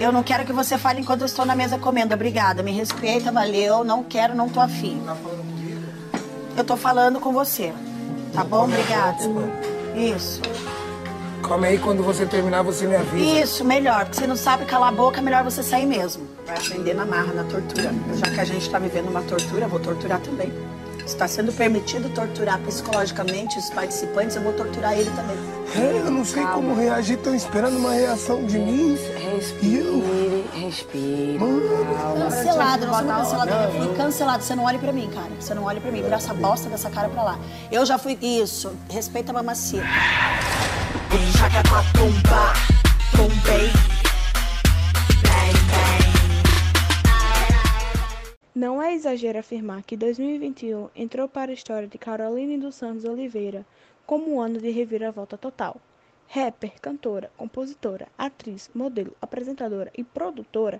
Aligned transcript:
Eu 0.00 0.10
não 0.10 0.22
quero 0.22 0.46
que 0.46 0.52
você 0.52 0.78
fale 0.78 1.02
enquanto 1.02 1.20
eu 1.20 1.26
estou 1.26 1.44
na 1.44 1.54
mesa 1.54 1.78
comendo. 1.78 2.14
Obrigada, 2.14 2.62
me 2.62 2.72
respeita, 2.72 3.30
valeu. 3.30 3.84
Não 3.84 4.02
quero, 4.02 4.34
não 4.34 4.48
tô 4.48 4.58
afim. 4.58 4.98
Tá 5.04 5.14
falando 5.14 5.44
comigo? 5.44 5.82
Eu 6.56 6.64
tô 6.64 6.74
falando 6.74 7.20
com 7.20 7.32
você. 7.34 7.74
Tá 8.32 8.42
bom? 8.42 8.64
Obrigada. 8.64 9.18
Isso. 9.94 10.40
Calma 11.46 11.66
aí, 11.66 11.78
quando 11.78 12.02
você 12.02 12.24
terminar, 12.24 12.62
você 12.62 12.86
me 12.86 12.96
avisa. 12.96 13.40
Isso, 13.42 13.62
melhor. 13.62 14.06
Porque 14.06 14.16
você 14.16 14.26
não 14.26 14.36
sabe 14.36 14.64
calar 14.64 14.88
a 14.88 14.92
boca, 14.92 15.18
é 15.18 15.22
melhor 15.22 15.44
você 15.44 15.62
sair 15.62 15.84
mesmo. 15.84 16.26
Vai 16.46 16.56
aprender 16.56 16.94
na 16.94 17.04
marra, 17.04 17.34
na 17.34 17.44
tortura. 17.44 17.92
Já 18.14 18.30
que 18.30 18.40
a 18.40 18.44
gente 18.44 18.70
tá 18.70 18.78
vivendo 18.78 19.10
uma 19.10 19.20
tortura, 19.20 19.68
vou 19.68 19.80
torturar 19.80 20.20
também. 20.20 20.50
Está 21.06 21.26
sendo 21.28 21.52
permitido 21.52 22.08
torturar 22.14 22.58
psicologicamente 22.60 23.58
os 23.58 23.70
participantes, 23.70 24.36
eu 24.36 24.42
vou 24.42 24.52
torturar 24.52 24.92
ele 24.92 25.10
também. 25.10 25.36
É, 25.76 26.00
eu 26.00 26.10
não 26.10 26.24
sei 26.24 26.42
Calma. 26.42 26.54
como 26.56 26.74
reagir, 26.74 27.16
estão 27.16 27.34
esperando 27.34 27.76
uma 27.76 27.92
reação 27.92 28.44
de 28.44 28.58
mim. 28.58 28.98
Respire, 29.34 30.44
respire. 30.54 31.38
Cancelado, 32.18 32.86
nós 32.86 32.96
somos 32.96 33.12
cancelados. 33.12 33.54
Eu 33.54 33.72
fui 33.84 33.96
cancelado. 33.96 34.42
Você 34.42 34.54
não 34.54 34.64
olhe 34.64 34.78
pra 34.78 34.92
mim, 34.92 35.08
cara. 35.14 35.30
Você 35.38 35.54
não 35.54 35.64
olhe 35.64 35.80
pra 35.80 35.90
mim. 35.90 36.02
Vira 36.02 36.16
essa 36.16 36.34
bosta 36.34 36.68
dessa 36.68 36.90
cara 36.90 37.08
pra 37.08 37.22
lá. 37.22 37.38
Eu 37.70 37.86
já 37.86 37.98
fui. 37.98 38.18
Isso. 38.20 38.72
Respeita 38.88 39.30
a 39.30 39.34
mamacita. 39.34 39.84
Joga 41.38 41.62
pra 41.62 41.82
tumba. 41.92 42.52
Tumbei. 43.12 43.89
Não 48.60 48.82
é 48.82 48.92
exagero 48.92 49.38
afirmar 49.38 49.82
que 49.82 49.96
2021 49.96 50.90
entrou 50.94 51.26
para 51.26 51.50
a 51.50 51.54
história 51.54 51.88
de 51.88 51.96
Caroline 51.96 52.58
dos 52.58 52.74
Santos 52.74 53.06
Oliveira 53.06 53.64
como 54.04 54.34
um 54.34 54.38
ano 54.38 54.58
de 54.58 54.68
reviravolta 54.68 55.38
total. 55.38 55.80
Rapper, 56.28 56.78
cantora, 56.78 57.30
compositora, 57.38 58.06
atriz, 58.18 58.70
modelo, 58.74 59.16
apresentadora 59.18 59.90
e 59.96 60.04
produtora, 60.04 60.78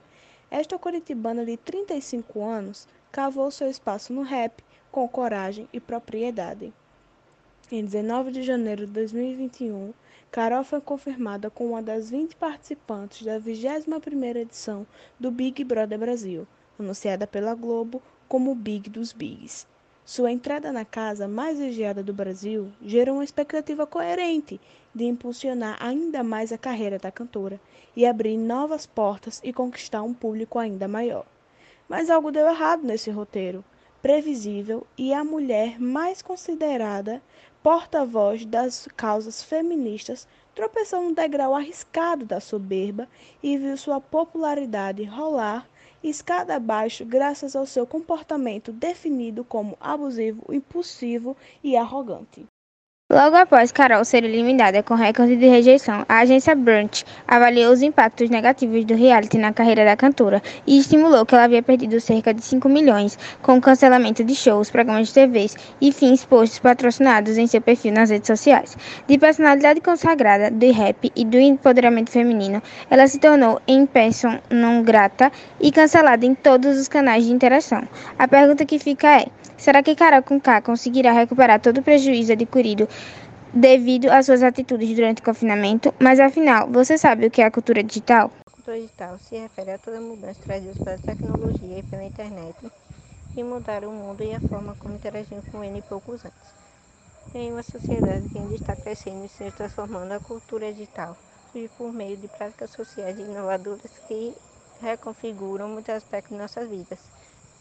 esta 0.50 0.78
curitibana 0.78 1.42
de 1.42 1.56
35 1.56 2.44
anos 2.44 2.86
cavou 3.10 3.50
seu 3.50 3.70
espaço 3.70 4.12
no 4.12 4.20
rap 4.20 4.62
com 4.92 5.08
coragem 5.08 5.66
e 5.72 5.80
propriedade. 5.80 6.74
Em 7.72 7.82
19 7.82 8.30
de 8.30 8.42
janeiro 8.42 8.84
de 8.84 8.92
2021, 8.92 9.94
Carol 10.30 10.64
foi 10.64 10.82
confirmada 10.82 11.48
como 11.48 11.70
uma 11.70 11.82
das 11.82 12.10
20 12.10 12.36
participantes 12.36 13.22
da 13.22 13.40
21ª 13.40 14.36
edição 14.36 14.86
do 15.18 15.30
Big 15.30 15.64
Brother 15.64 15.98
Brasil, 15.98 16.46
anunciada 16.80 17.26
pela 17.26 17.54
Globo 17.54 18.02
como 18.28 18.52
o 18.52 18.54
Big 18.54 18.88
dos 18.90 19.12
Bigs. 19.12 19.66
Sua 20.04 20.32
entrada 20.32 20.72
na 20.72 20.84
casa 20.84 21.28
mais 21.28 21.58
vigiada 21.58 22.02
do 22.02 22.12
Brasil 22.12 22.72
gerou 22.82 23.16
uma 23.16 23.24
expectativa 23.24 23.86
coerente 23.86 24.60
de 24.94 25.04
impulsionar 25.04 25.76
ainda 25.80 26.24
mais 26.24 26.52
a 26.52 26.58
carreira 26.58 26.98
da 26.98 27.12
cantora 27.12 27.60
e 27.94 28.04
abrir 28.04 28.36
novas 28.36 28.86
portas 28.86 29.40
e 29.44 29.52
conquistar 29.52 30.02
um 30.02 30.12
público 30.12 30.58
ainda 30.58 30.88
maior. 30.88 31.24
Mas 31.88 32.10
algo 32.10 32.32
deu 32.32 32.48
errado 32.48 32.82
nesse 32.82 33.10
roteiro, 33.10 33.64
previsível 34.02 34.86
e 34.98 35.12
a 35.12 35.22
mulher 35.22 35.80
mais 35.80 36.22
considerada 36.22 37.22
porta-voz 37.62 38.44
das 38.44 38.88
causas 38.96 39.42
feministas 39.42 40.26
tropeçou 40.54 41.02
num 41.02 41.12
degrau 41.12 41.54
arriscado 41.54 42.24
da 42.24 42.40
soberba 42.40 43.06
e 43.42 43.56
viu 43.56 43.76
sua 43.76 44.00
popularidade 44.00 45.04
rolar 45.04 45.68
escada 46.08 46.54
abaixo 46.54 47.04
graças 47.04 47.54
ao 47.54 47.66
seu 47.66 47.86
comportamento 47.86 48.72
definido 48.72 49.44
como 49.44 49.76
abusivo, 49.80 50.52
impulsivo 50.52 51.36
e 51.62 51.76
arrogante. 51.76 52.46
Logo 53.10 53.34
após 53.34 53.72
Carol 53.72 54.04
ser 54.04 54.22
eliminada 54.22 54.84
com 54.84 54.94
recorde 54.94 55.34
de 55.34 55.48
rejeição, 55.48 56.04
a 56.08 56.20
agência 56.20 56.54
Brunch 56.54 57.04
avaliou 57.26 57.72
os 57.72 57.82
impactos 57.82 58.30
negativos 58.30 58.84
do 58.84 58.94
reality 58.94 59.36
na 59.36 59.52
carreira 59.52 59.84
da 59.84 59.96
cantora 59.96 60.40
e 60.64 60.78
estimulou 60.78 61.26
que 61.26 61.34
ela 61.34 61.42
havia 61.42 61.60
perdido 61.60 62.00
cerca 62.00 62.32
de 62.32 62.40
5 62.40 62.68
milhões 62.68 63.18
com 63.42 63.60
cancelamento 63.60 64.22
de 64.22 64.36
shows, 64.36 64.70
programas 64.70 65.08
de 65.08 65.14
TVs 65.14 65.56
e 65.80 65.90
fins 65.90 66.24
posts 66.24 66.60
patrocinados 66.60 67.36
em 67.36 67.48
seu 67.48 67.60
perfil 67.60 67.92
nas 67.92 68.10
redes 68.10 68.28
sociais. 68.28 68.78
De 69.08 69.18
personalidade 69.18 69.80
consagrada 69.80 70.48
do 70.48 70.70
rap 70.70 71.10
e 71.16 71.24
do 71.24 71.36
empoderamento 71.36 72.12
feminino, 72.12 72.62
ela 72.88 73.08
se 73.08 73.18
tornou 73.18 73.60
em 73.66 73.86
person 73.86 74.38
não 74.48 74.84
grata 74.84 75.32
e 75.60 75.72
cancelada 75.72 76.24
em 76.24 76.36
todos 76.36 76.78
os 76.78 76.86
canais 76.86 77.24
de 77.24 77.32
interação. 77.32 77.82
A 78.16 78.28
pergunta 78.28 78.64
que 78.64 78.78
fica 78.78 79.22
é: 79.22 79.26
será 79.56 79.82
que 79.82 79.96
Carol 79.96 80.22
com 80.22 80.40
K 80.40 80.62
conseguirá 80.62 81.10
recuperar 81.10 81.58
todo 81.58 81.78
o 81.78 81.82
prejuízo 81.82 82.34
adquirido 82.34 82.88
devido 83.52 84.06
às 84.10 84.26
suas 84.26 84.42
atitudes 84.42 84.94
durante 84.94 85.20
o 85.20 85.24
confinamento. 85.24 85.94
Mas 86.00 86.20
afinal, 86.20 86.68
você 86.70 86.96
sabe 86.98 87.26
o 87.26 87.30
que 87.30 87.42
é 87.42 87.44
a 87.46 87.50
cultura 87.50 87.82
digital? 87.82 88.32
A 88.46 88.50
cultura 88.50 88.76
digital 88.78 89.18
se 89.18 89.36
refere 89.38 89.72
a 89.72 89.78
toda 89.78 90.00
mudança 90.00 90.40
trazida 90.40 90.74
pela 90.84 90.98
tecnologia 90.98 91.78
e 91.78 91.82
pela 91.82 92.04
internet 92.04 92.72
que 93.32 93.42
mudaram 93.44 93.90
o 93.90 93.94
mundo 93.94 94.22
e 94.22 94.34
a 94.34 94.40
forma 94.40 94.74
como 94.76 94.94
interagimos 94.94 95.46
com 95.48 95.62
ele 95.64 95.82
poucos 95.82 96.24
antes. 96.24 96.54
Em 97.34 97.52
uma 97.52 97.62
sociedade 97.62 98.28
que 98.28 98.38
ainda 98.38 98.54
está 98.54 98.76
crescendo 98.76 99.24
e 99.24 99.28
se 99.28 99.50
transformando, 99.52 100.12
a 100.12 100.20
cultura 100.20 100.72
digital 100.72 101.16
surge 101.52 101.68
por 101.70 101.92
meio 101.92 102.16
de 102.16 102.28
práticas 102.28 102.70
sociais 102.70 103.18
inovadoras 103.18 103.98
que 104.06 104.36
reconfiguram 104.80 105.68
muitos 105.68 105.94
aspectos 105.94 106.36
de 106.36 106.42
nossas 106.42 106.68
vidas. 106.68 107.12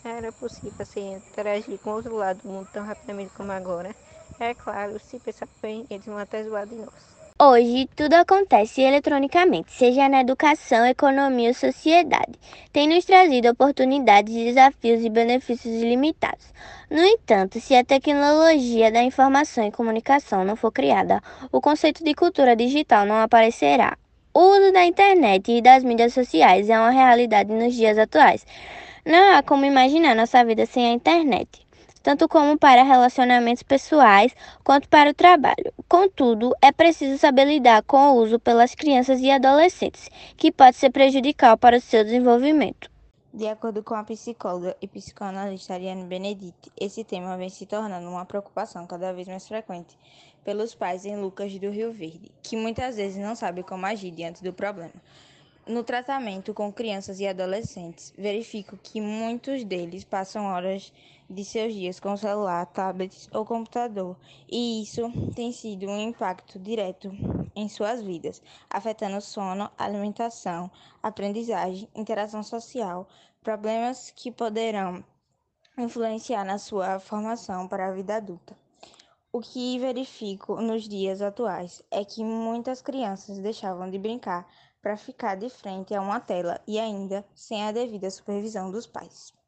Era 0.04 0.32
possível 0.32 0.86
se 0.86 1.00
interagir 1.00 1.80
com 1.80 1.92
outro 1.92 2.16
lado 2.16 2.42
do 2.44 2.50
mundo 2.50 2.68
tão 2.72 2.86
rapidamente 2.86 3.32
como 3.34 3.52
agora? 3.52 3.96
É 4.40 4.54
claro, 4.54 4.98
se 5.00 5.20
pensar 5.20 5.50
bem, 5.62 5.86
eles 5.90 6.06
vão 6.06 6.18
até 6.18 6.42
zoar 6.44 6.66
de 6.66 6.76
nós. 6.76 7.20
Hoje, 7.42 7.90
tudo 7.94 8.14
acontece 8.14 8.82
eletronicamente, 8.82 9.72
seja 9.72 10.08
na 10.08 10.22
educação, 10.22 10.86
economia 10.86 11.50
ou 11.50 11.54
sociedade. 11.54 12.40
Tem 12.72 12.88
nos 12.88 13.04
trazido 13.04 13.50
oportunidades, 13.50 14.34
desafios 14.34 15.04
e 15.04 15.10
benefícios 15.10 15.74
ilimitados. 15.74 16.54
No 16.90 17.04
entanto, 17.04 17.60
se 17.60 17.76
a 17.76 17.84
tecnologia 17.84 18.90
da 18.92 19.04
informação 19.04 19.68
e 19.68 19.72
comunicação 19.72 20.46
não 20.46 20.56
for 20.56 20.72
criada, 20.72 21.22
o 21.52 21.60
conceito 21.60 22.02
de 22.02 22.14
cultura 22.14 22.56
digital 22.56 23.06
não 23.06 23.22
aparecerá. 23.22 23.98
O 24.34 24.40
uso 24.40 24.72
da 24.72 24.86
internet 24.86 25.52
e 25.52 25.62
das 25.62 25.84
mídias 25.84 26.14
sociais 26.14 26.70
é 26.70 26.80
uma 26.80 26.92
realidade 26.92 27.52
nos 27.52 27.74
dias 27.74 27.98
atuais. 27.98 28.46
Não 29.06 29.36
há 29.36 29.44
como 29.44 29.66
imaginar 29.66 30.16
nossa 30.16 30.44
vida 30.46 30.66
sem 30.66 30.88
a 30.88 30.92
internet 30.92 31.69
tanto 32.02 32.28
como 32.28 32.58
para 32.58 32.84
relacionamentos 32.84 33.64
pessoais 33.64 34.36
quanto 34.64 34.88
para 34.90 35.12
o 35.12 35.14
trabalho. 35.14 35.74
Contudo, 35.88 36.56
é 36.62 36.72
preciso 36.72 37.18
saber 37.18 37.46
lidar 37.46 37.84
com 37.84 38.12
o 38.12 38.16
uso 38.16 38.40
pelas 38.40 38.76
crianças 38.76 39.20
e 39.22 39.30
adolescentes, 39.30 40.10
que 40.38 40.52
pode 40.52 40.78
ser 40.78 40.92
prejudicial 40.92 41.58
para 41.58 41.78
o 41.78 41.82
seu 41.82 42.04
desenvolvimento. 42.04 42.90
De 43.32 43.48
acordo 43.48 43.84
com 43.84 43.94
a 43.94 44.04
psicóloga 44.04 44.76
e 44.82 44.88
psicoanalista 44.88 45.76
Ariane 45.76 46.04
Benedict, 46.04 46.72
esse 46.80 47.04
tema 47.04 47.38
vem 47.38 47.50
se 47.50 47.66
tornando 47.66 48.10
uma 48.10 48.26
preocupação 48.26 48.88
cada 48.88 49.14
vez 49.14 49.28
mais 49.28 49.48
frequente 49.48 49.96
pelos 50.44 50.74
pais 50.74 51.06
em 51.06 51.16
Lucas 51.16 51.54
do 51.60 51.70
Rio 51.70 51.92
Verde, 51.92 52.32
que 52.42 52.56
muitas 52.56 52.96
vezes 52.96 53.18
não 53.18 53.36
sabem 53.36 53.64
como 53.64 53.86
agir 53.86 54.10
diante 54.10 54.44
do 54.44 54.52
problema. 54.52 54.94
No 55.68 55.84
tratamento 55.84 56.56
com 56.56 56.74
crianças 56.74 57.20
e 57.20 57.28
adolescentes, 57.28 58.12
verifico 58.18 58.76
que 58.82 59.00
muitos 59.00 59.64
deles 59.64 60.04
passam 60.04 60.46
horas 60.46 60.92
de 61.30 61.46
seus 61.46 61.74
dias 61.74 62.00
com 62.00 62.18
celular, 62.18 62.66
tablets 62.66 63.30
ou 63.32 63.46
computador, 63.46 64.18
e 64.52 64.82
isso 64.82 65.04
tem 65.36 65.52
sido 65.52 65.86
um 65.86 66.00
impacto 66.00 66.58
direto 66.58 67.12
em 67.56 67.70
suas 67.70 68.02
vidas, 68.02 68.42
afetando 68.70 69.22
sono, 69.22 69.70
alimentação, 69.78 70.72
aprendizagem, 71.04 71.88
interação 71.96 72.42
social, 72.42 73.08
problemas 73.44 74.12
que 74.12 74.32
poderão 74.32 75.04
influenciar 75.78 76.44
na 76.44 76.58
sua 76.58 77.00
formação 77.00 77.68
para 77.68 77.88
a 77.88 77.92
vida 77.92 78.16
adulta. 78.16 78.58
O 79.32 79.40
que 79.40 79.78
verifico 79.78 80.60
nos 80.60 80.90
dias 80.90 81.22
atuais 81.22 81.84
é 81.92 82.04
que 82.04 82.24
muitas 82.24 82.82
crianças 82.82 83.38
deixavam 83.38 83.88
de 83.90 84.00
brincar 84.00 84.48
para 84.82 84.98
ficar 84.98 85.36
de 85.36 85.50
frente 85.50 85.94
a 85.94 86.02
uma 86.02 86.20
tela 86.20 86.60
e 86.66 86.80
ainda 86.80 87.24
sem 87.36 87.64
a 87.68 87.72
devida 87.72 88.10
supervisão 88.10 88.72
dos 88.72 88.88
pais. 88.88 89.39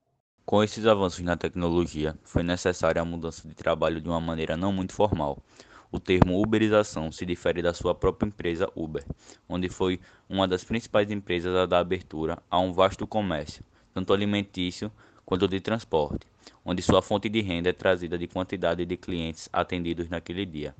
Com 0.52 0.62
esses 0.62 0.86
avanços 0.86 1.22
na 1.22 1.38
tecnologia, 1.38 2.14
foi 2.26 2.44
necessária 2.44 3.02
a 3.02 3.06
mudança 3.06 3.48
de 3.48 3.54
trabalho 3.54 4.02
de 4.02 4.10
uma 4.10 4.20
maneira 4.20 4.58
não 4.58 4.74
muito 4.74 4.92
formal. 4.92 5.42
O 5.90 5.98
termo 5.98 6.42
uberização 6.42 7.10
se 7.10 7.26
difere 7.26 7.62
da 7.62 7.74
sua 7.74 7.96
própria 7.96 8.28
empresa 8.28 8.70
Uber, 8.76 9.02
onde 9.48 9.70
foi 9.70 9.98
uma 10.28 10.46
das 10.46 10.66
principais 10.66 11.10
empresas 11.10 11.56
a 11.56 11.66
dar 11.66 11.80
abertura 11.80 12.38
a 12.52 12.60
um 12.60 12.74
vasto 12.74 13.08
comércio, 13.08 13.64
tanto 13.94 14.12
alimentício 14.12 14.92
quanto 15.26 15.48
de 15.48 15.62
transporte, 15.62 16.28
onde 16.66 16.82
sua 16.82 17.02
fonte 17.02 17.30
de 17.30 17.40
renda 17.40 17.70
é 17.70 17.74
trazida 17.74 18.18
de 18.18 18.28
quantidade 18.28 18.86
de 18.86 18.98
clientes 18.98 19.48
atendidos 19.54 20.10
naquele 20.10 20.46
dia. 20.46 20.76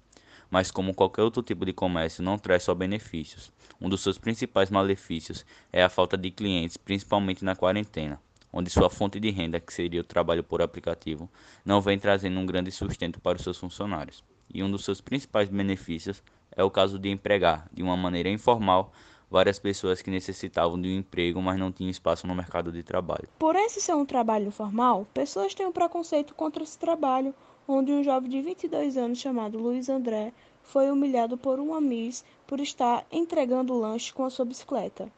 Mas 0.50 0.70
como 0.70 0.94
qualquer 0.94 1.22
outro 1.22 1.42
tipo 1.42 1.66
de 1.66 1.72
comércio 1.72 2.22
não 2.22 2.38
traz 2.38 2.64
só 2.64 2.76
benefícios, 2.76 3.50
um 3.80 3.88
dos 3.88 4.02
seus 4.02 4.18
principais 4.18 4.70
malefícios 4.70 5.46
é 5.72 5.82
a 5.82 5.88
falta 5.88 6.18
de 6.18 6.30
clientes, 6.30 6.76
principalmente 6.76 7.46
na 7.46 7.56
quarentena 7.56 8.20
onde 8.52 8.70
sua 8.70 8.90
fonte 8.90 9.20
de 9.20 9.30
renda, 9.30 9.60
que 9.60 9.74
seria 9.74 10.02
o 10.02 10.04
trabalho 10.04 10.44
por 10.44 10.62
aplicativo, 10.62 11.30
não 11.64 11.82
vem 11.82 11.98
trazendo 11.98 12.40
um 12.40 12.46
grande 12.46 12.72
sustento 12.72 13.20
para 13.20 13.38
os 13.38 13.44
seus 13.44 13.58
funcionários. 13.58 14.24
E 14.54 14.62
um 14.62 14.70
dos 14.70 14.84
seus 14.84 15.00
principais 15.00 15.50
benefícios 15.50 16.22
é 16.56 16.64
o 16.64 16.70
caso 16.72 17.00
de 17.00 17.10
empregar, 17.10 17.68
de 17.72 17.82
uma 17.82 17.96
maneira 17.96 18.30
informal, 18.30 18.92
várias 19.30 19.58
pessoas 19.58 20.02
que 20.02 20.12
necessitavam 20.12 20.80
de 20.80 20.90
um 20.90 20.98
emprego, 20.98 21.42
mas 21.42 21.58
não 21.58 21.72
tinham 21.72 21.90
espaço 21.90 22.28
no 22.28 22.36
mercado 22.36 22.72
de 22.72 22.84
trabalho. 22.84 23.30
Por 23.40 23.56
esse 23.56 23.80
ser 23.80 23.96
um 23.96 24.06
trabalho 24.06 24.48
informal, 24.48 25.08
pessoas 25.14 25.54
têm 25.54 25.66
um 25.66 25.72
preconceito 25.72 26.36
contra 26.36 26.62
esse 26.62 26.78
trabalho, 26.78 27.34
onde 27.66 27.94
um 27.94 28.04
jovem 28.04 28.30
de 28.30 28.42
22 28.42 28.98
anos 28.98 29.20
chamado 29.20 29.58
Luiz 29.58 29.88
André 29.88 30.34
foi 30.62 30.92
humilhado 30.92 31.38
por 31.38 31.60
uma 31.60 31.80
miss 31.80 32.26
por 32.46 32.60
estar 32.60 33.06
entregando 33.10 33.80
lanche 33.80 34.14
com 34.14 34.26
a 34.26 34.30
sua 34.30 34.44
bicicleta. 34.44 35.10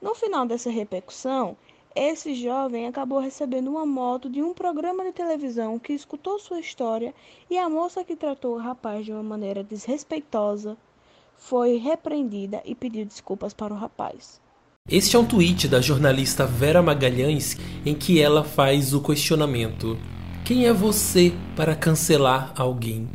No 0.00 0.14
final 0.14 0.46
dessa 0.46 0.70
repercussão, 0.70 1.56
esse 1.94 2.34
jovem 2.34 2.88
acabou 2.88 3.20
recebendo 3.20 3.70
uma 3.70 3.86
moto 3.86 4.28
de 4.28 4.42
um 4.42 4.52
programa 4.52 5.04
de 5.04 5.12
televisão 5.12 5.78
que 5.78 5.92
escutou 5.92 6.40
sua 6.40 6.58
história 6.58 7.14
e 7.48 7.56
a 7.56 7.68
moça 7.68 8.02
que 8.02 8.16
tratou 8.16 8.56
o 8.56 8.58
rapaz 8.58 9.04
de 9.04 9.12
uma 9.12 9.22
maneira 9.22 9.62
desrespeitosa 9.62 10.76
foi 11.36 11.76
repreendida 11.76 12.60
e 12.64 12.74
pediu 12.74 13.04
desculpas 13.04 13.54
para 13.54 13.72
o 13.72 13.76
rapaz. 13.76 14.40
Este 14.88 15.14
é 15.14 15.18
um 15.18 15.24
tweet 15.24 15.68
da 15.68 15.80
jornalista 15.80 16.44
Vera 16.44 16.82
Magalhães 16.82 17.56
em 17.86 17.94
que 17.94 18.20
ela 18.20 18.42
faz 18.42 18.92
o 18.92 19.00
questionamento: 19.00 19.96
Quem 20.44 20.66
é 20.66 20.72
você 20.72 21.32
para 21.54 21.76
cancelar 21.76 22.52
alguém? 22.56 23.08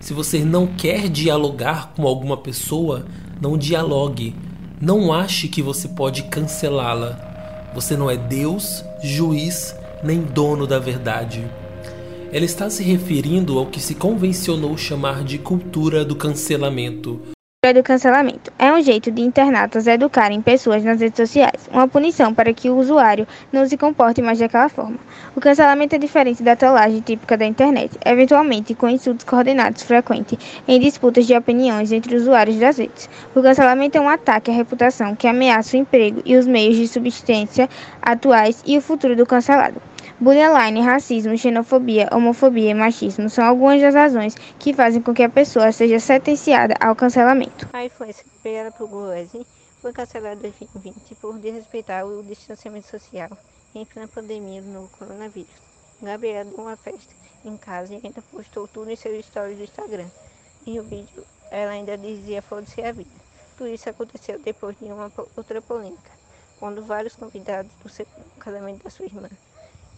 Se 0.00 0.14
você 0.14 0.44
não 0.44 0.66
quer 0.66 1.08
dialogar 1.08 1.92
com 1.94 2.06
alguma 2.06 2.36
pessoa, 2.36 3.04
não 3.40 3.58
dialogue. 3.58 4.34
Não 4.80 5.12
ache 5.12 5.48
que 5.48 5.62
você 5.62 5.88
pode 5.88 6.24
cancelá-la. 6.24 7.31
Você 7.74 7.96
não 7.96 8.10
é 8.10 8.16
Deus, 8.16 8.84
juiz, 9.02 9.74
nem 10.02 10.20
dono 10.20 10.66
da 10.66 10.78
verdade. 10.78 11.44
Ela 12.30 12.44
está 12.44 12.68
se 12.68 12.82
referindo 12.82 13.58
ao 13.58 13.66
que 13.66 13.80
se 13.80 13.94
convencionou 13.94 14.76
chamar 14.76 15.24
de 15.24 15.38
cultura 15.38 16.04
do 16.04 16.16
cancelamento, 16.16 17.20
do 17.70 17.80
cancelamento. 17.80 18.52
É 18.58 18.72
um 18.72 18.82
jeito 18.82 19.08
de 19.12 19.22
internatos 19.22 19.86
educarem 19.86 20.42
pessoas 20.42 20.82
nas 20.82 21.00
redes 21.00 21.16
sociais, 21.16 21.70
uma 21.70 21.86
punição 21.86 22.34
para 22.34 22.52
que 22.52 22.68
o 22.68 22.76
usuário 22.76 23.24
não 23.52 23.64
se 23.68 23.76
comporte 23.76 24.20
mais 24.20 24.40
daquela 24.40 24.68
forma. 24.68 24.98
O 25.36 25.40
cancelamento 25.40 25.94
é 25.94 25.98
diferente 25.98 26.42
da 26.42 26.56
trollagem 26.56 27.00
típica 27.00 27.36
da 27.36 27.46
internet, 27.46 27.96
eventualmente 28.04 28.74
com 28.74 28.88
insultos 28.88 29.24
coordenados 29.24 29.84
frequentes 29.84 30.36
em 30.66 30.80
disputas 30.80 31.24
de 31.24 31.36
opiniões 31.36 31.92
entre 31.92 32.16
usuários 32.16 32.58
das 32.58 32.78
redes. 32.78 33.08
O 33.32 33.40
cancelamento 33.40 33.96
é 33.96 34.00
um 34.00 34.08
ataque 34.08 34.50
à 34.50 34.54
reputação 34.54 35.14
que 35.14 35.28
ameaça 35.28 35.76
o 35.76 35.80
emprego 35.80 36.20
e 36.24 36.34
os 36.34 36.48
meios 36.48 36.74
de 36.74 36.88
subsistência 36.88 37.70
atuais 38.02 38.60
e 38.66 38.76
o 38.76 38.82
futuro 38.82 39.14
do 39.14 39.24
cancelado. 39.24 39.80
Bullying, 40.20 40.82
racismo, 40.82 41.36
xenofobia, 41.36 42.08
homofobia 42.12 42.70
e 42.70 42.74
machismo 42.74 43.28
são 43.28 43.44
algumas 43.44 43.80
das 43.80 43.94
razões 43.94 44.34
que 44.58 44.72
fazem 44.72 45.02
com 45.02 45.12
que 45.12 45.22
a 45.22 45.28
pessoa 45.28 45.72
seja 45.72 45.98
sentenciada 45.98 46.74
ao 46.80 46.94
cancelamento. 46.94 47.68
A 47.72 47.84
influência 47.84 48.24
criada 48.42 48.70
por 48.70 48.88
Goese 48.88 49.46
foi 49.80 49.92
cancelada 49.92 50.46
em 50.46 50.50
2020 50.50 51.14
por 51.16 51.38
desrespeitar 51.38 52.06
o 52.06 52.22
distanciamento 52.22 52.88
social 52.88 53.30
em 53.74 53.84
plena 53.84 54.08
pandemia 54.08 54.62
do 54.62 54.68
novo 54.68 54.90
coronavírus. 54.98 55.50
Gabriela 56.00 56.44
deu 56.44 56.58
uma 56.58 56.76
festa 56.76 57.14
em 57.44 57.56
casa 57.56 57.94
e 57.94 58.00
ainda 58.04 58.22
postou 58.22 58.68
tudo 58.68 58.90
em 58.90 58.96
seus 58.96 59.24
stories 59.26 59.58
do 59.58 59.64
Instagram. 59.64 60.06
Em 60.66 60.78
um 60.78 60.82
vídeo, 60.84 61.24
ela 61.50 61.72
ainda 61.72 61.96
dizia 61.98 62.42
foda-se 62.42 62.80
a 62.82 62.92
vida. 62.92 63.10
Tudo 63.56 63.70
isso 63.70 63.88
aconteceu 63.88 64.38
depois 64.38 64.76
de 64.78 64.84
uma 64.84 65.10
outra 65.36 65.60
polêmica, 65.60 66.10
quando 66.58 66.84
vários 66.84 67.16
convidados 67.16 67.72
do 67.82 68.06
casamento 68.38 68.84
da 68.84 68.90
sua 68.90 69.06
irmã 69.06 69.28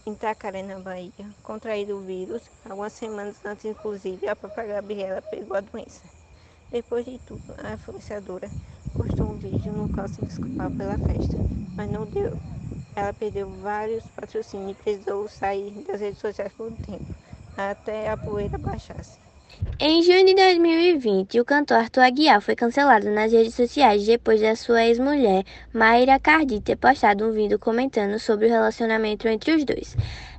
em 0.05 0.13
Itacaré, 0.13 0.61
na 0.61 0.79
Bahia, 0.79 1.11
contraído 1.41 1.97
o 1.97 2.01
vírus. 2.01 2.43
Algumas 2.63 2.93
semanas 2.93 3.43
antes, 3.43 3.65
inclusive, 3.65 4.27
a 4.27 4.35
própria 4.35 4.65
Gabriela 4.65 5.21
pegou 5.21 5.57
a 5.57 5.61
doença. 5.61 6.03
Depois 6.71 7.05
de 7.05 7.17
tudo, 7.19 7.55
a 7.57 7.73
influenciadora 7.73 8.51
postou 8.93 9.31
um 9.31 9.37
vídeo 9.37 9.73
no 9.73 9.89
qual 9.89 10.07
se 10.07 10.21
desculpava 10.21 10.75
pela 10.75 10.97
festa, 10.99 11.37
mas 11.75 11.89
não 11.89 12.05
deu. 12.05 12.39
Ela 12.95 13.13
perdeu 13.13 13.49
vários 13.49 14.03
patrocínios 14.11 14.71
e 14.71 14.83
precisou 14.83 15.27
sair 15.27 15.71
das 15.83 15.99
redes 15.99 16.19
sociais 16.19 16.53
por 16.53 16.71
um 16.71 16.75
tempo, 16.75 17.15
até 17.57 18.09
a 18.09 18.15
poeira 18.17 18.57
baixasse. 18.57 19.24
Em 19.79 20.01
junho 20.03 20.25
de 20.25 20.33
2020, 20.35 21.39
o 21.39 21.45
cantor 21.45 21.77
Arthur 21.77 22.01
Aguiar 22.01 22.41
foi 22.41 22.55
cancelado 22.55 23.09
nas 23.09 23.31
redes 23.31 23.55
sociais 23.55 24.05
depois 24.05 24.41
da 24.41 24.55
sua 24.55 24.85
ex-mulher, 24.85 25.45
Mayra 25.73 26.19
Cardi, 26.19 26.59
ter 26.59 26.75
postado 26.75 27.25
um 27.25 27.31
vídeo 27.31 27.57
comentando 27.57 28.19
sobre 28.19 28.47
o 28.47 28.49
relacionamento 28.49 29.27
entre 29.27 29.53
os 29.53 29.63
dois. 29.63 29.95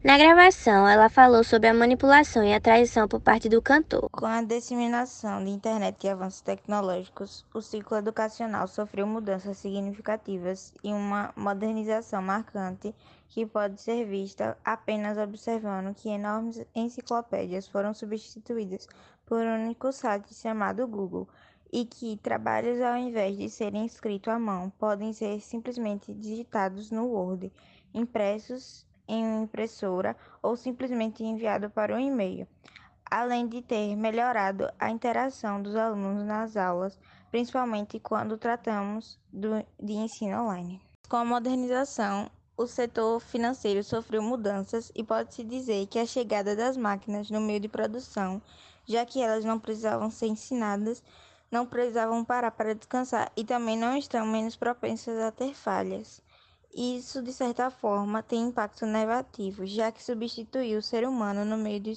Na 0.07 0.17
gravação, 0.17 0.87
ela 0.87 1.09
falou 1.09 1.43
sobre 1.43 1.69
a 1.69 1.75
manipulação 1.75 2.45
e 2.45 2.55
a 2.55 2.61
traição 2.61 3.09
por 3.09 3.21
parte 3.21 3.49
do 3.49 3.61
cantor. 3.61 4.09
Com 4.09 4.25
a 4.25 4.41
disseminação 4.41 5.45
de 5.45 5.51
internet 5.51 6.05
e 6.05 6.09
avanços 6.09 6.43
tecnológicos, 6.43 7.45
o 7.53 7.61
ciclo 7.61 7.97
educacional 7.97 8.69
sofreu 8.69 9.05
mudanças 9.05 9.59
significativas 9.59 10.73
e 10.85 10.93
uma 10.93 11.33
modernização 11.35 12.23
marcante 12.23 12.95
que 13.27 13.45
pode 13.45 13.81
ser 13.81 14.07
vista 14.07 14.57
apenas 14.65 15.19
observando 15.19 15.93
que 15.93 16.09
enormes 16.09 16.65
enciclopédias 16.73 17.67
foram 17.67 17.93
substituídas 17.93 18.87
por 19.27 19.45
um 19.45 19.65
único 19.65 19.91
site 19.91 20.33
chamado 20.35 20.87
Google 20.87 21.29
e 21.73 21.85
que 21.85 22.17
trabalhos 22.19 22.81
ao 22.81 22.97
invés 22.97 23.37
de 23.37 23.51
serem 23.51 23.85
escritos 23.85 24.33
à 24.33 24.39
mão 24.39 24.71
podem 24.79 25.13
ser 25.13 25.41
simplesmente 25.41 26.15
digitados 26.15 26.93
no 26.93 27.07
Word, 27.09 27.53
impressos 27.93 28.87
em 29.09 29.25
uma 29.25 29.45
impressora 29.45 30.17
ou 30.43 30.57
simplesmente 30.57 31.25
enviados 31.25 31.73
para 31.73 31.95
um 31.95 32.01
e-mail, 32.01 32.47
além 33.11 33.47
de 33.47 33.63
ter 33.63 33.97
melhorado 33.97 34.69
a 34.79 34.91
interação 34.91 35.63
dos 35.63 35.77
alunos 35.77 36.25
nas 36.25 36.57
aulas, 36.57 36.99
principalmente 37.31 38.01
quando 38.01 38.37
tratamos 38.37 39.19
do, 39.33 39.65
de 39.81 39.93
ensino 39.93 40.43
online. 40.43 40.81
Com 41.09 41.17
a 41.17 41.25
modernização, 41.25 42.31
o 42.57 42.67
setor 42.67 43.21
financeiro 43.21 43.85
sofreu 43.85 44.23
mudanças 44.23 44.91
e 44.95 45.05
pode-se 45.05 45.45
dizer 45.45 45.87
que 45.87 45.99
a 45.99 46.07
chegada 46.07 46.57
das 46.57 46.77
máquinas 46.77 47.31
no 47.31 47.41
meio 47.41 47.61
de 47.61 47.69
produção, 47.69 48.41
já 48.87 49.05
que 49.05 49.21
elas 49.21 49.45
não 49.45 49.59
precisavam 49.59 50.11
ser 50.11 50.27
ensinadas, 50.27 51.03
não 51.51 51.67
precisavam 51.67 52.25
parar 52.25 52.51
para 52.51 52.75
descansar 52.75 53.31
e 53.37 53.45
também 53.45 53.77
não 53.77 53.97
estão 53.97 54.27
menos 54.27 54.57
propensas 54.57 55.19
a 55.19 55.31
ter 55.31 55.55
falhas. 55.55 56.21
Isso, 56.75 57.23
de 57.23 57.33
certa 57.33 57.71
forma, 57.71 58.23
tem 58.23 58.49
impacto 58.49 58.85
negativo, 58.87 59.65
já 59.67 59.91
que 59.91 60.03
substituiu 60.03 60.79
o 60.79 60.83
ser 60.83 61.07
humano 61.07 61.45
no 61.45 61.57
meio 61.57 61.81
do 61.81 61.93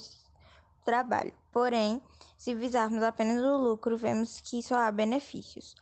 trabalho. 0.84 1.32
Porém, 1.52 2.00
se 2.36 2.54
visarmos 2.54 3.02
apenas 3.02 3.42
o 3.42 3.56
lucro, 3.56 3.96
vemos 3.96 4.40
que 4.40 4.62
só 4.62 4.76
há 4.76 4.90
benefícios. 4.90 5.74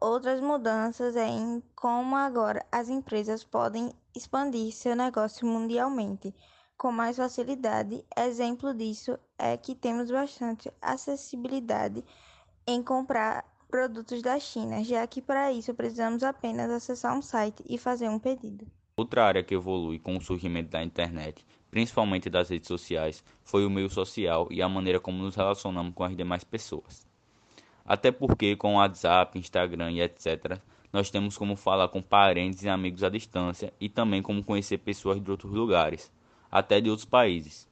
Outras 0.00 0.40
mudanças 0.40 1.16
é 1.16 1.26
em 1.26 1.62
como 1.74 2.14
agora 2.16 2.64
as 2.70 2.88
empresas 2.88 3.42
podem 3.42 3.92
expandir 4.14 4.72
seu 4.72 4.94
negócio 4.94 5.46
mundialmente 5.46 6.34
com 6.76 6.92
mais 6.92 7.16
facilidade. 7.16 8.04
Exemplo 8.16 8.74
disso 8.74 9.18
é 9.38 9.56
que 9.56 9.74
temos 9.74 10.10
bastante 10.10 10.70
acessibilidade 10.82 12.04
em 12.66 12.82
comprar 12.82 13.44
produtos 13.74 14.22
da 14.22 14.38
China, 14.38 14.84
já 14.84 15.04
que 15.04 15.20
para 15.20 15.50
isso 15.50 15.74
precisamos 15.74 16.22
apenas 16.22 16.70
acessar 16.70 17.18
um 17.18 17.20
site 17.20 17.64
e 17.68 17.76
fazer 17.76 18.08
um 18.08 18.20
pedido. 18.20 18.64
Outra 18.96 19.24
área 19.24 19.42
que 19.42 19.52
evolui 19.52 19.98
com 19.98 20.16
o 20.16 20.20
surgimento 20.20 20.70
da 20.70 20.80
internet, 20.80 21.44
principalmente 21.72 22.30
das 22.30 22.50
redes 22.50 22.68
sociais, 22.68 23.24
foi 23.42 23.66
o 23.66 23.70
meio 23.70 23.90
social 23.90 24.46
e 24.48 24.62
a 24.62 24.68
maneira 24.68 25.00
como 25.00 25.18
nos 25.18 25.34
relacionamos 25.34 25.92
com 25.92 26.04
as 26.04 26.16
demais 26.16 26.44
pessoas. 26.44 27.04
Até 27.84 28.12
porque 28.12 28.54
com 28.54 28.74
o 28.74 28.76
WhatsApp, 28.76 29.36
Instagram 29.36 29.90
e 29.90 30.02
etc., 30.02 30.60
nós 30.92 31.10
temos 31.10 31.36
como 31.36 31.56
falar 31.56 31.88
com 31.88 32.00
parentes 32.00 32.62
e 32.62 32.68
amigos 32.68 33.02
à 33.02 33.08
distância 33.08 33.72
e 33.80 33.88
também 33.88 34.22
como 34.22 34.44
conhecer 34.44 34.78
pessoas 34.78 35.20
de 35.20 35.28
outros 35.32 35.52
lugares, 35.52 36.12
até 36.48 36.80
de 36.80 36.88
outros 36.88 37.08
países. 37.08 37.68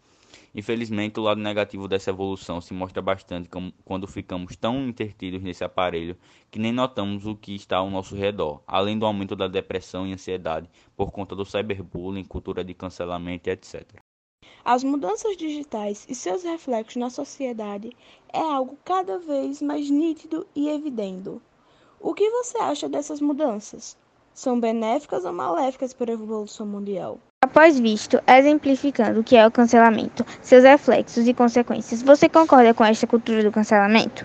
Infelizmente, 0.55 1.19
o 1.19 1.23
lado 1.23 1.41
negativo 1.41 1.89
dessa 1.89 2.11
evolução 2.11 2.61
se 2.61 2.75
mostra 2.75 3.01
bastante 3.01 3.49
quando 3.85 4.07
ficamos 4.07 4.57
tão 4.57 4.89
intertidos 4.89 5.43
nesse 5.43 5.65
aparelho 5.65 6.17
que 6.51 6.59
nem 6.59 6.73
notamos 6.73 7.27
o 7.27 7.35
que 7.35 7.55
está 7.55 7.79
ao 7.79 7.91
nosso 7.91 8.15
redor, 8.15 8.63
além 8.67 8.99
do 8.99 9.07
aumento 9.07 9.35
da 9.35 9.49
depressão 9.49 10.07
e 10.07 10.13
ansiedade 10.13 10.69
por 10.97 11.11
conta 11.11 11.35
do 11.35 11.45
cyberbullying, 11.45 12.25
cultura 12.25 12.63
de 12.63 12.75
cancelamento 12.75 13.49
etc. 13.49 14.01
As 14.65 14.85
mudanças 14.85 15.37
digitais 15.37 16.07
e 16.09 16.15
seus 16.15 16.45
reflexos 16.45 16.97
na 16.97 17.11
sociedade 17.11 17.91
é 18.33 18.41
algo 18.41 18.79
cada 18.85 19.19
vez 19.19 19.61
mais 19.61 19.91
nítido 19.91 20.47
e 20.55 20.69
evidente. 20.69 21.41
O 22.01 22.15
que 22.15 22.31
você 22.31 22.59
acha 22.59 22.89
dessas 22.89 23.21
mudanças? 23.21 23.97
São 24.35 24.59
benéficas 24.59 25.25
ou 25.25 25.33
maléficas 25.33 25.93
para 25.93 26.11
a 26.11 26.15
evolução 26.15 26.67
mundial? 26.67 27.21
Após 27.53 27.79
visto, 27.79 28.19
exemplificando 28.27 29.21
o 29.21 29.23
que 29.23 29.37
é 29.37 29.47
o 29.47 29.51
cancelamento, 29.51 30.25
seus 30.41 30.65
reflexos 30.65 31.29
e 31.29 31.35
consequências, 31.35 32.01
você 32.01 32.27
concorda 32.27 32.73
com 32.73 32.83
esta 32.83 33.07
cultura 33.07 33.43
do 33.43 33.53
cancelamento? 33.53 34.25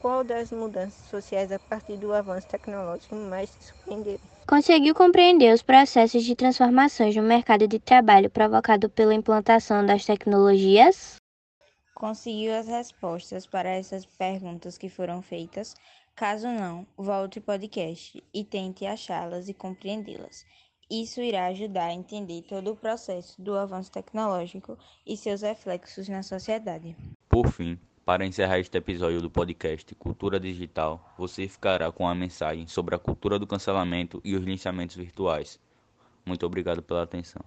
Qual 0.00 0.24
das 0.24 0.50
mudanças 0.50 1.08
sociais 1.08 1.52
a 1.52 1.60
partir 1.60 1.96
do 1.96 2.12
avanço 2.12 2.48
tecnológico 2.48 3.14
mais 3.14 3.50
te 3.50 3.66
surpreendeu? 3.66 4.18
Conseguiu 4.48 4.96
compreender 4.96 5.54
os 5.54 5.62
processos 5.62 6.24
de 6.24 6.34
transformações 6.34 7.14
no 7.14 7.22
mercado 7.22 7.68
de 7.68 7.78
trabalho 7.78 8.28
provocado 8.28 8.90
pela 8.90 9.14
implantação 9.14 9.86
das 9.86 10.04
tecnologias? 10.04 11.18
Conseguiu 11.94 12.52
as 12.52 12.66
respostas 12.66 13.46
para 13.46 13.68
essas 13.68 14.04
perguntas 14.04 14.76
que 14.76 14.88
foram 14.88 15.22
feitas? 15.22 15.76
Caso 16.16 16.48
não, 16.48 16.84
volte 16.96 17.38
o 17.38 17.42
podcast 17.42 18.20
e 18.34 18.42
tente 18.42 18.84
achá-las 18.84 19.48
e 19.48 19.54
compreendê-las. 19.54 20.44
Isso 20.88 21.20
irá 21.20 21.46
ajudar 21.46 21.86
a 21.86 21.92
entender 21.92 22.42
todo 22.42 22.70
o 22.70 22.76
processo 22.76 23.42
do 23.42 23.56
avanço 23.56 23.90
tecnológico 23.90 24.78
e 25.04 25.16
seus 25.16 25.42
reflexos 25.42 26.08
na 26.08 26.22
sociedade. 26.22 26.96
Por 27.28 27.48
fim, 27.48 27.76
para 28.04 28.24
encerrar 28.24 28.60
este 28.60 28.78
episódio 28.78 29.20
do 29.20 29.28
podcast 29.28 29.92
Cultura 29.96 30.38
Digital, 30.38 31.12
você 31.18 31.48
ficará 31.48 31.90
com 31.90 32.06
a 32.06 32.14
mensagem 32.14 32.68
sobre 32.68 32.94
a 32.94 33.00
cultura 33.00 33.36
do 33.36 33.48
cancelamento 33.48 34.20
e 34.24 34.36
os 34.36 34.44
linciamentos 34.44 34.94
virtuais. 34.94 35.58
Muito 36.24 36.46
obrigado 36.46 36.80
pela 36.80 37.02
atenção. 37.02 37.42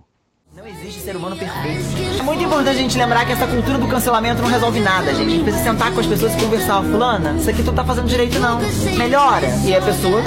Não 0.57 0.65
existe 0.65 0.99
ser 1.01 1.15
humano 1.15 1.35
perfeito. 1.35 2.19
É 2.19 2.23
muito 2.23 2.43
importante 2.43 2.69
a 2.69 2.81
gente 2.81 2.97
lembrar 2.97 3.23
que 3.23 3.31
essa 3.31 3.45
cultura 3.45 3.77
do 3.77 3.87
cancelamento 3.87 4.41
não 4.41 4.49
resolve 4.49 4.79
nada, 4.79 5.13
gente. 5.13 5.27
A 5.27 5.29
gente 5.29 5.43
precisa 5.43 5.63
sentar 5.63 5.93
com 5.93 5.99
as 5.99 6.07
pessoas 6.07 6.33
e 6.33 6.37
conversar. 6.37 6.81
Fulana, 6.81 7.35
isso 7.39 7.49
aqui 7.49 7.63
tu 7.63 7.71
tá 7.71 7.83
fazendo 7.83 8.07
direito, 8.07 8.39
não. 8.39 8.59
Melhora. 8.97 9.47
E 9.63 9.75
a 9.75 9.81
pessoa 9.81 10.21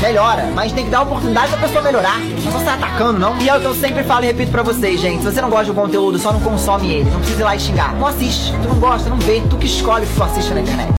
melhora. 0.00 0.50
Mas 0.54 0.72
tem 0.72 0.86
que 0.86 0.90
dar 0.90 1.02
oportunidade 1.02 1.50
pra 1.50 1.60
pessoa 1.60 1.82
melhorar. 1.82 2.18
Não 2.18 2.50
você 2.50 2.64
tá 2.64 2.74
atacando, 2.74 3.20
não. 3.20 3.38
E 3.38 3.48
é 3.48 3.56
o 3.56 3.60
que 3.60 3.66
eu 3.66 3.74
sempre 3.74 4.02
falo 4.02 4.24
e 4.24 4.28
repito 4.28 4.50
pra 4.50 4.62
vocês, 4.62 4.98
gente. 4.98 5.22
Se 5.22 5.30
você 5.30 5.42
não 5.42 5.50
gosta 5.50 5.66
do 5.66 5.74
conteúdo, 5.74 6.18
só 6.18 6.32
não 6.32 6.40
consome 6.40 6.90
ele. 6.90 7.10
Não 7.10 7.18
precisa 7.18 7.42
ir 7.42 7.44
lá 7.44 7.54
e 7.54 7.60
xingar. 7.60 7.94
Não 7.94 8.06
assiste. 8.06 8.52
Tu 8.62 8.68
não 8.68 8.80
gosta, 8.80 9.10
não 9.10 9.18
vê. 9.18 9.42
Tu 9.48 9.58
que 9.58 9.66
escolhe 9.66 10.06
o 10.06 10.08
que 10.08 10.14
tu 10.14 10.22
assiste 10.22 10.54
na 10.54 10.62
internet. 10.62 10.96